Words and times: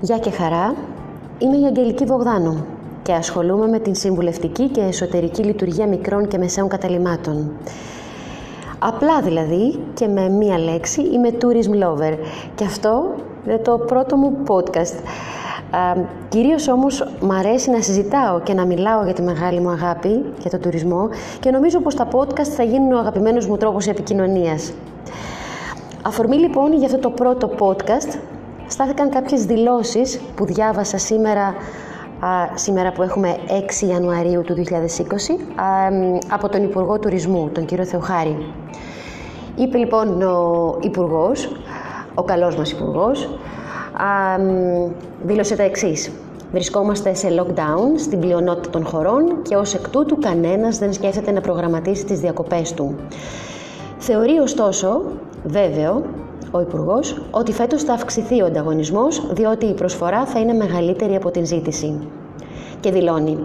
Γεια 0.00 0.18
και 0.18 0.30
χαρά, 0.30 0.74
είμαι 1.38 1.56
η 1.56 1.64
Αγγελική 1.64 2.04
Βογδάνου 2.04 2.64
και 3.02 3.12
ασχολούμαι 3.12 3.66
με 3.66 3.78
την 3.78 3.94
συμβουλευτική 3.94 4.68
και 4.68 4.80
εσωτερική 4.80 5.42
λειτουργία 5.42 5.86
μικρών 5.86 6.28
και 6.28 6.38
μεσαίων 6.38 6.68
καταλήμματων. 6.68 7.50
Απλά 8.78 9.20
δηλαδή 9.20 9.78
και 9.94 10.06
με 10.06 10.28
μία 10.28 10.58
λέξη 10.58 11.02
είμαι 11.02 11.30
tourism 11.42 11.84
lover 11.84 12.18
και 12.54 12.64
αυτό 12.64 13.14
είναι 13.46 13.58
το 13.58 13.78
πρώτο 13.78 14.16
μου 14.16 14.36
podcast. 14.46 14.94
Α, 15.70 15.78
κυρίως 16.28 16.68
όμως 16.68 17.08
μ' 17.20 17.32
αρέσει 17.32 17.70
να 17.70 17.82
συζητάω 17.82 18.40
και 18.40 18.54
να 18.54 18.66
μιλάω 18.66 19.04
για 19.04 19.14
τη 19.14 19.22
μεγάλη 19.22 19.60
μου 19.60 19.70
αγάπη 19.70 20.24
για 20.38 20.50
τον 20.50 20.60
τουρισμό 20.60 21.08
και 21.40 21.50
νομίζω 21.50 21.80
πως 21.80 21.94
τα 21.94 22.08
podcast 22.12 22.48
θα 22.56 22.62
γίνουν 22.62 22.92
ο 22.92 22.98
αγαπημένος 22.98 23.46
μου 23.46 23.56
τρόπος 23.56 23.86
επικοινωνίας. 23.86 24.72
Αφορμή 26.02 26.36
λοιπόν 26.36 26.72
για 26.72 26.86
αυτό 26.86 26.98
το 26.98 27.10
πρώτο 27.10 27.50
podcast 27.58 28.18
στάθηκαν 28.68 29.10
κάποιες 29.10 29.44
δηλώσεις 29.44 30.20
που 30.34 30.44
διάβασα 30.44 30.98
σήμερα, 30.98 31.54
σήμερα 32.54 32.92
που 32.92 33.02
έχουμε 33.02 33.36
6 33.82 33.86
Ιανουαρίου 33.88 34.42
του 34.42 34.54
2020 34.54 34.70
από 36.30 36.48
τον 36.48 36.62
Υπουργό 36.62 36.98
Τουρισμού, 36.98 37.48
τον 37.54 37.64
κύριο 37.64 37.84
Θεοχάρη. 37.84 38.52
Είπε 39.56 39.78
λοιπόν 39.78 40.22
ο 40.22 40.76
Υπουργός, 40.80 41.56
ο 42.14 42.22
καλός 42.22 42.56
μας 42.56 42.70
Υπουργός, 42.70 43.38
δήλωσε 45.22 45.56
τα 45.56 45.62
εξής. 45.62 46.10
Βρισκόμαστε 46.52 47.14
σε 47.14 47.28
lockdown 47.28 47.98
στην 47.98 48.20
πλειονότητα 48.20 48.70
των 48.70 48.86
χωρών 48.86 49.42
και 49.42 49.56
ως 49.56 49.74
εκ 49.74 49.88
τούτου 49.88 50.18
κανένας 50.18 50.78
δεν 50.78 50.92
σκέφτεται 50.92 51.30
να 51.30 51.40
προγραμματίσει 51.40 52.04
τις 52.04 52.20
διακοπές 52.20 52.72
του. 52.72 52.94
Θεωρεί 53.98 54.38
ωστόσο 54.38 55.02
βέβαιο 55.44 56.02
ο 56.50 56.60
Υπουργός 56.60 57.20
ότι 57.30 57.52
φέτος 57.52 57.82
θα 57.82 57.92
αυξηθεί 57.92 58.42
ο 58.42 58.46
ανταγωνισμός 58.46 59.26
διότι 59.32 59.66
η 59.66 59.74
προσφορά 59.74 60.26
θα 60.26 60.40
είναι 60.40 60.52
μεγαλύτερη 60.52 61.14
από 61.16 61.30
την 61.30 61.46
ζήτηση. 61.46 61.98
Και 62.80 62.90
δηλώνει 62.90 63.38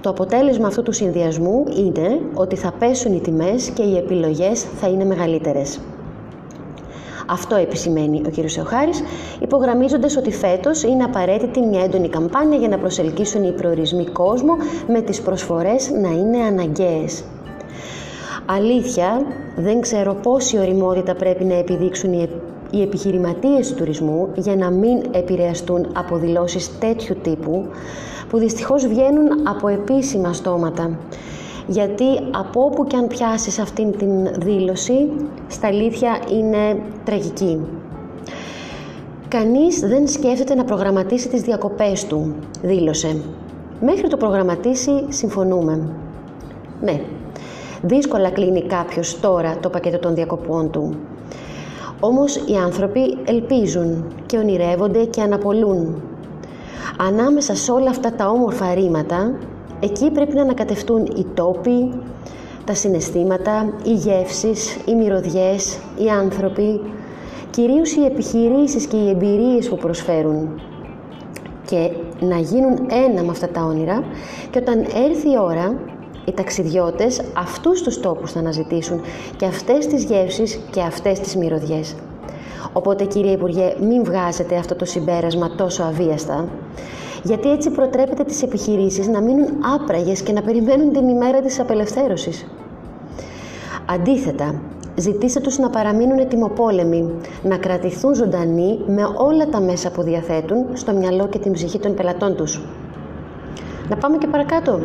το 0.00 0.10
αποτέλεσμα 0.10 0.66
αυτού 0.66 0.82
του 0.82 0.92
συνδυασμού 0.92 1.64
είναι 1.76 2.20
ότι 2.34 2.56
θα 2.56 2.72
πέσουν 2.78 3.12
οι 3.12 3.20
τιμές 3.20 3.70
και 3.70 3.82
οι 3.82 3.96
επιλογές 3.96 4.62
θα 4.80 4.88
είναι 4.88 5.04
μεγαλύτερες. 5.04 5.80
Αυτό 7.26 7.56
επισημαίνει 7.56 8.22
ο 8.26 8.30
κ. 8.30 8.48
Σεοχάρης, 8.48 9.02
υπογραμμίζοντας 9.40 10.16
ότι 10.16 10.32
φέτος 10.32 10.82
είναι 10.82 11.04
απαραίτητη 11.04 11.60
μια 11.60 11.82
έντονη 11.84 12.08
καμπάνια 12.08 12.58
για 12.58 12.68
να 12.68 12.78
προσελκύσουν 12.78 13.44
οι 13.44 13.52
προορισμοί 13.52 14.06
κόσμο 14.06 14.56
με 14.88 15.00
τις 15.00 15.20
προσφορές 15.20 15.90
να 15.90 16.08
είναι 16.08 16.38
αναγκαίες. 16.38 17.24
Αλήθεια, 18.50 19.26
δεν 19.56 19.80
ξέρω 19.80 20.14
πόση 20.14 20.58
οριμότητα 20.58 21.14
πρέπει 21.14 21.44
να 21.44 21.54
επιδείξουν 21.54 22.12
οι 22.70 22.82
επιχειρηματίες 22.82 23.68
του 23.68 23.74
τουρισμού 23.74 24.28
για 24.34 24.56
να 24.56 24.70
μην 24.70 25.02
επηρεαστούν 25.10 25.86
από 25.92 26.16
δηλώσεις 26.16 26.78
τέτοιου 26.78 27.16
τύπου 27.22 27.66
που 28.28 28.38
δυστυχώς 28.38 28.86
βγαίνουν 28.86 29.48
από 29.48 29.68
επίσημα 29.68 30.32
στόματα. 30.32 30.98
Γιατί 31.66 32.04
από 32.30 32.64
όπου 32.64 32.86
και 32.86 32.96
αν 32.96 33.06
πιάσεις 33.06 33.58
αυτήν 33.58 33.96
την 33.98 34.26
δήλωση, 34.38 35.10
στα 35.48 35.66
αλήθεια 35.66 36.18
είναι 36.32 36.82
τραγική. 37.04 37.60
Κανείς 39.28 39.80
δεν 39.80 40.08
σκέφτεται 40.08 40.54
να 40.54 40.64
προγραμματίσει 40.64 41.28
τις 41.28 41.42
διακοπές 41.42 42.06
του, 42.06 42.34
δήλωσε. 42.62 43.22
Μέχρι 43.80 44.08
το 44.08 44.16
προγραμματίσει 44.16 45.04
συμφωνούμε. 45.08 45.88
Ναι, 46.80 47.00
Δύσκολα 47.82 48.30
κλείνει 48.30 48.62
κάποιος 48.62 49.20
τώρα 49.20 49.56
το 49.60 49.68
πακέτο 49.68 49.98
των 49.98 50.14
διακοπών 50.14 50.70
του. 50.70 50.96
Όμως 52.00 52.36
οι 52.36 52.54
άνθρωποι 52.64 53.18
ελπίζουν 53.24 54.04
και 54.26 54.36
ονειρεύονται 54.36 55.04
και 55.04 55.20
αναπολούν. 55.20 56.02
Ανάμεσα 56.98 57.54
σε 57.54 57.72
όλα 57.72 57.90
αυτά 57.90 58.12
τα 58.12 58.28
όμορφα 58.28 58.74
ρήματα, 58.74 59.34
εκεί 59.80 60.10
πρέπει 60.10 60.34
να 60.34 60.42
ανακατευτούν 60.42 61.04
οι 61.04 61.26
τόποι, 61.34 61.92
τα 62.64 62.74
συναισθήματα, 62.74 63.72
οι 63.84 63.92
γεύσεις, 63.92 64.76
οι 64.86 64.94
μυρωδιές, 64.94 65.78
οι 65.96 66.08
άνθρωποι, 66.08 66.80
κυρίως 67.50 67.92
οι 67.92 68.04
επιχειρήσεις 68.04 68.86
και 68.86 68.96
οι 68.96 69.08
εμπειρίες 69.08 69.68
που 69.68 69.76
προσφέρουν 69.76 70.60
και 71.66 71.90
να 72.20 72.38
γίνουν 72.38 72.86
ένα 73.06 73.22
με 73.22 73.30
αυτά 73.30 73.48
τα 73.48 73.64
όνειρα 73.64 74.04
και 74.50 74.58
όταν 74.58 74.78
έρθει 74.78 75.30
η 75.30 75.38
ώρα 75.40 75.74
οι 76.28 76.32
ταξιδιώτες 76.32 77.20
αυτούς 77.32 77.82
τους 77.82 78.00
τόπους 78.00 78.32
θα 78.32 78.38
αναζητήσουν 78.38 79.00
και 79.36 79.44
αυτές 79.44 79.86
τις 79.86 80.04
γεύσεις 80.04 80.60
και 80.70 80.80
αυτές 80.80 81.20
τις 81.20 81.36
μυρωδιές. 81.36 81.94
Οπότε 82.72 83.04
κύριε 83.04 83.32
Υπουργέ, 83.32 83.74
μην 83.80 84.04
βγάζετε 84.04 84.56
αυτό 84.56 84.74
το 84.74 84.84
συμπέρασμα 84.84 85.50
τόσο 85.56 85.82
αβίαστα, 85.82 86.48
γιατί 87.22 87.50
έτσι 87.50 87.70
προτρέπετε 87.70 88.24
τις 88.24 88.42
επιχειρήσεις 88.42 89.08
να 89.08 89.20
μείνουν 89.20 89.48
άπραγες 89.74 90.22
και 90.22 90.32
να 90.32 90.42
περιμένουν 90.42 90.92
την 90.92 91.08
ημέρα 91.08 91.40
της 91.40 91.60
απελευθέρωσης. 91.60 92.46
Αντίθετα, 93.86 94.60
ζητήστε 94.96 95.40
τους 95.40 95.58
να 95.58 95.70
παραμείνουν 95.70 96.18
ετοιμοπόλεμοι, 96.18 97.10
να 97.42 97.56
κρατηθούν 97.56 98.14
ζωντανοί 98.14 98.78
με 98.86 99.02
όλα 99.16 99.48
τα 99.48 99.60
μέσα 99.60 99.90
που 99.90 100.02
διαθέτουν 100.02 100.66
στο 100.72 100.92
μυαλό 100.92 101.28
και 101.28 101.38
την 101.38 101.52
ψυχή 101.52 101.78
των 101.78 101.94
πελατών 101.94 102.36
τους. 102.36 102.60
Να 103.88 103.96
πάμε 103.96 104.18
και 104.18 104.26
παρακάτω. 104.26 104.80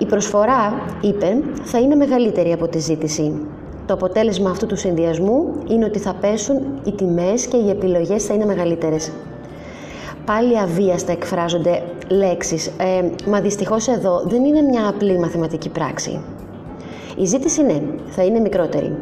Η 0.00 0.06
προσφορά, 0.06 0.84
είπε, 1.00 1.38
θα 1.62 1.78
είναι 1.78 1.94
μεγαλύτερη 1.94 2.52
από 2.52 2.68
τη 2.68 2.78
ζήτηση. 2.78 3.46
Το 3.86 3.94
αποτέλεσμα 3.94 4.50
αυτού 4.50 4.66
του 4.66 4.76
συνδυασμού 4.76 5.54
είναι 5.68 5.84
ότι 5.84 5.98
θα 5.98 6.14
πέσουν 6.20 6.56
οι 6.84 6.92
τιμές 6.92 7.46
και 7.46 7.56
οι 7.56 7.70
επιλογές 7.70 8.24
θα 8.24 8.34
είναι 8.34 8.44
μεγαλύτερες. 8.44 9.12
Πάλι 10.24 10.58
αβίαστα 10.58 11.12
εκφράζονται 11.12 11.82
λέξεις, 12.08 12.66
ε, 12.66 13.10
μα 13.26 13.40
δυστυχώς 13.40 13.88
εδώ 13.88 14.22
δεν 14.26 14.44
είναι 14.44 14.60
μια 14.60 14.88
απλή 14.88 15.18
μαθηματική 15.18 15.68
πράξη. 15.68 16.20
Η 17.16 17.24
ζήτηση 17.24 17.62
ναι, 17.62 17.82
θα 18.06 18.24
είναι 18.24 18.40
μικρότερη. 18.40 18.96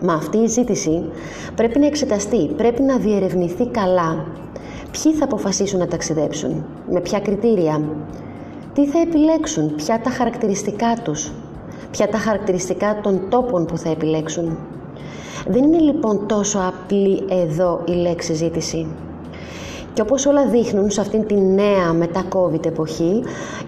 Μα 0.00 0.12
αυτή 0.12 0.38
η 0.38 0.46
ζήτηση 0.46 1.10
πρέπει 1.54 1.78
να 1.78 1.86
εξεταστεί, 1.86 2.46
πρέπει 2.56 2.82
να 2.82 2.96
διερευνηθεί 2.96 3.66
καλά. 3.66 4.24
Ποιοι 4.90 5.12
θα 5.12 5.24
αποφασίσουν 5.24 5.78
να 5.78 5.86
ταξιδέψουν, 5.86 6.64
με 6.90 7.00
ποια 7.00 7.20
κριτήρια, 7.20 7.82
τι 8.80 8.86
θα 8.86 8.98
επιλέξουν, 8.98 9.74
ποια 9.74 10.00
τα 10.00 10.10
χαρακτηριστικά 10.10 10.96
τους, 11.04 11.32
ποια 11.90 12.08
τα 12.08 12.18
χαρακτηριστικά 12.18 13.00
των 13.02 13.20
τόπων 13.28 13.66
που 13.66 13.78
θα 13.78 13.90
επιλέξουν. 13.90 14.58
Δεν 15.48 15.64
είναι 15.64 15.78
λοιπόν 15.78 16.26
τόσο 16.26 16.58
απλή 16.58 17.24
εδώ 17.28 17.82
η 17.86 17.92
λέξη 17.92 18.34
ζήτηση. 18.34 18.86
Και 19.92 20.00
όπως 20.00 20.26
όλα 20.26 20.46
δείχνουν 20.46 20.90
σε 20.90 21.00
αυτήν 21.00 21.26
την 21.26 21.54
νέα 21.54 21.92
μετά 21.92 22.24
COVID 22.32 22.66
εποχή, 22.66 23.22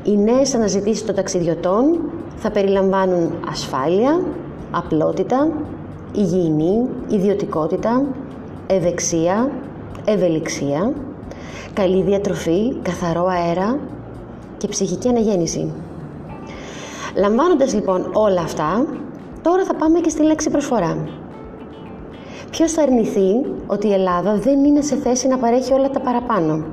οι 0.05 0.17
νέες 0.17 0.55
αναζητήσεις 0.55 1.05
των 1.05 1.15
ταξιδιωτών 1.15 2.01
θα 2.37 2.51
περιλαμβάνουν 2.51 3.33
ασφάλεια, 3.51 4.21
απλότητα, 4.71 5.49
υγιεινή, 6.13 6.89
ιδιωτικότητα, 7.09 8.05
ευεξία, 8.67 9.51
ευελιξία, 10.05 10.93
καλή 11.73 12.03
διατροφή, 12.03 12.75
καθαρό 12.83 13.27
αέρα, 13.27 13.79
και 14.63 14.69
ψυχική 14.69 15.09
αναγέννηση. 15.09 15.73
Λαμβάνοντας 17.17 17.75
λοιπόν 17.75 18.11
όλα 18.13 18.41
αυτά, 18.41 18.87
τώρα 19.43 19.65
θα 19.65 19.75
πάμε 19.75 20.01
και 20.01 20.09
στη 20.09 20.23
λέξη 20.23 20.51
προσφορά. 20.51 20.97
Ποιος 22.51 22.73
θα 22.73 22.83
αρνηθεί 22.83 23.31
ότι 23.67 23.87
η 23.87 23.93
Ελλάδα 23.93 24.35
δεν 24.35 24.65
είναι 24.65 24.81
σε 24.81 24.97
θέση 24.97 25.29
να 25.29 25.39
παρέχει 25.39 25.73
όλα 25.73 25.91
τα 25.91 26.01
παραπάνω; 26.01 26.65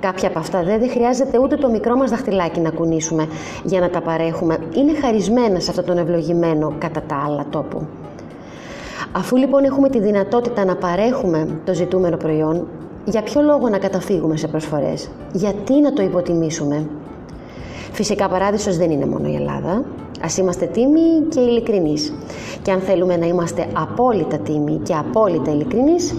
Κάποια 0.00 0.28
από 0.28 0.38
αυτά 0.38 0.62
δεν 0.62 0.90
χρειάζεται 0.90 1.38
ούτε 1.38 1.56
το 1.56 1.68
μικρό 1.68 1.96
μας 1.96 2.10
δαχτυλάκι 2.10 2.60
να 2.60 2.70
κουνήσουμε 2.70 3.28
για 3.64 3.80
να 3.80 3.90
τα 3.90 4.00
παρέχουμε. 4.00 4.58
Είναι 4.74 4.94
χαρισμένα 5.00 5.60
σε 5.60 5.70
αυτόν 5.70 5.84
τον 5.84 5.98
ευλογημένο 5.98 6.74
κατά 6.78 7.02
τα 7.02 7.22
άλλα 7.26 7.46
τόπο. 7.50 7.86
Αφού 9.12 9.36
λοιπόν 9.36 9.64
έχουμε 9.64 9.88
τη 9.88 10.00
δυνατότητα 10.00 10.64
να 10.64 10.76
παρέχουμε 10.76 11.60
το 11.64 11.74
ζητούμενο 11.74 12.16
προϊόν, 12.16 12.66
για 13.04 13.22
ποιο 13.22 13.40
λόγο 13.40 13.68
να 13.68 13.78
καταφύγουμε 13.78 14.36
σε 14.36 14.48
προσφορές, 14.48 15.10
γιατί 15.32 15.80
να 15.80 15.92
το 15.92 16.02
υποτιμήσουμε; 16.02 16.86
Φυσικά 17.92 18.28
παράδεισος 18.28 18.76
δεν 18.76 18.90
είναι 18.90 19.06
μόνο 19.06 19.28
η 19.28 19.34
Ελλάδα, 19.34 19.84
ας 20.22 20.36
είμαστε 20.36 20.66
τίμοι 20.66 21.00
και 21.28 21.40
ειλικρινείς. 21.40 22.12
Και 22.62 22.70
αν 22.70 22.80
θέλουμε 22.80 23.16
να 23.16 23.26
είμαστε 23.26 23.66
απόλυτα 23.72 24.38
τίμοι 24.38 24.80
και 24.82 24.94
απόλυτα 24.94 25.50
ειλικρινείς, 25.50 26.14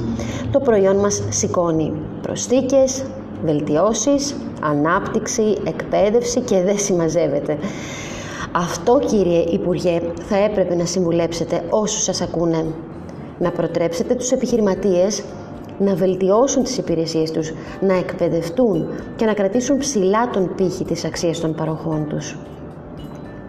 το 0.52 0.60
προϊόν 0.60 0.96
μας 0.96 1.24
σηκώνει 1.30 1.94
προσθήκες, 2.22 3.04
βελτιώσεις, 3.44 4.36
ανάπτυξη, 4.62 5.58
εκπαίδευση 5.68 6.40
και 6.40 6.62
δεν 6.62 6.80
συμμαζεύεται. 6.80 7.58
Αυτό 8.52 9.00
κύριε 9.06 9.40
Υπουργέ 9.40 10.02
θα 10.30 10.38
έπρεπε 10.38 10.76
να 10.76 10.86
συμβουλέψετε 10.86 11.64
όσους 11.70 12.04
σας 12.04 12.22
ακούνε. 12.22 12.66
Να 13.40 13.52
προτρέψετε 13.52 14.16
τους 14.16 14.32
επιχειρηματίες 14.32 15.24
να 15.80 15.96
βελτιώσουν 15.96 16.64
τις 16.64 16.78
υπηρεσίες 16.78 17.32
τους, 17.32 17.54
να 17.82 17.94
εκπαιδευτούν 17.94 18.88
και 19.16 19.26
να 19.26 19.34
κρατήσουν 19.34 19.78
ψηλά 19.78 20.30
τον 20.30 20.56
πύχη 20.56 20.84
της 20.84 21.06
αξίας 21.06 21.40
των 21.40 21.56
παροχών 21.56 22.06
τους. 22.10 22.38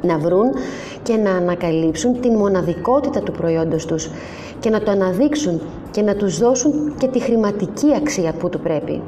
να 0.02 0.18
βρουν 0.18 0.50
και 1.02 1.16
να 1.16 1.30
ανακαλύψουν 1.30 2.20
την 2.20 2.34
μοναδικότητα 2.36 3.20
του 3.20 3.32
προϊόντος 3.32 3.86
τους 3.86 4.10
και 4.60 4.70
να 4.70 4.80
το 4.80 4.90
αναδείξουν 4.90 5.60
και 5.90 6.02
να 6.02 6.14
τους 6.14 6.38
δώσουν 6.38 6.94
και 6.98 7.06
τη 7.06 7.20
χρηματική 7.20 7.94
αξία 7.96 8.32
που 8.32 8.48
του 8.48 8.60
πρέπει. 8.60 9.02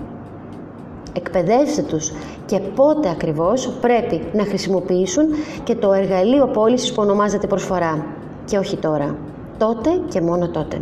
Εκπαιδεύστε 1.13 1.83
τους 1.83 2.13
και 2.47 2.61
πότε 2.75 3.09
ακριβώς 3.09 3.69
πρέπει 3.81 4.23
να 4.33 4.45
χρησιμοποιήσουν 4.45 5.25
και 5.65 5.75
το 5.75 5.93
εργαλείο 5.93 6.47
πώλησης 6.47 6.93
που 6.93 7.03
ονομάζεται 7.03 7.47
προσφορά 7.47 8.07
και 8.45 8.59
όχι 8.59 8.77
τώρα. 8.77 9.17
Τότε 9.59 9.91
και 10.09 10.21
μόνο 10.21 10.49
τότε. 10.49 10.81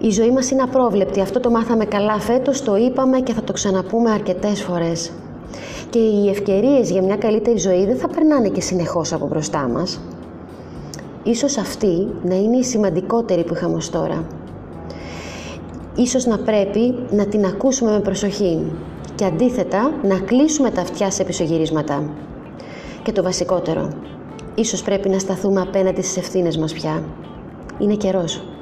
Η 0.00 0.10
ζωή 0.10 0.30
μας 0.30 0.50
είναι 0.50 0.62
απρόβλεπτη. 0.62 1.20
Αυτό 1.20 1.40
το 1.40 1.50
μάθαμε 1.50 1.84
καλά 1.84 2.20
φέτος, 2.20 2.62
το 2.62 2.76
είπαμε 2.76 3.20
και 3.20 3.32
θα 3.32 3.42
το 3.42 3.52
ξαναπούμε 3.52 4.10
αρκετές 4.10 4.62
φορές. 4.62 5.12
Και 5.90 5.98
οι 5.98 6.28
ευκαιρίες 6.28 6.90
για 6.90 7.02
μια 7.02 7.16
καλύτερη 7.16 7.58
ζωή 7.58 7.86
δεν 7.86 7.96
θα 7.96 8.08
περνάνε 8.08 8.48
και 8.48 8.60
συνεχώς 8.60 9.12
από 9.12 9.26
μπροστά 9.26 9.68
μας. 9.68 10.00
Ίσως 11.22 11.58
αυτή 11.58 12.08
να 12.22 12.34
είναι 12.34 12.56
η 12.56 12.64
σημαντικότερη 12.64 13.44
που 13.44 13.54
είχαμε 13.54 13.74
ως 13.74 13.90
τώρα. 13.90 14.24
Ίσως 15.96 16.26
να 16.26 16.38
πρέπει 16.38 16.94
να 17.10 17.26
την 17.26 17.44
ακούσουμε 17.44 17.90
με 17.90 18.00
προσοχή 18.00 18.72
και 19.14 19.24
αντίθετα 19.24 19.92
να 20.02 20.18
κλείσουμε 20.18 20.70
τα 20.70 20.80
αυτιά 20.80 21.10
σε 21.10 21.24
πισωγυρίσματα. 21.24 22.10
Και 23.02 23.12
το 23.12 23.22
βασικότερο, 23.22 23.88
ίσως 24.54 24.82
πρέπει 24.82 25.08
να 25.08 25.18
σταθούμε 25.18 25.60
απέναντι 25.60 26.02
στις 26.02 26.16
ευθύνες 26.16 26.56
μας 26.56 26.72
πια. 26.72 27.02
Είναι 27.78 27.94
καιρός. 27.94 28.55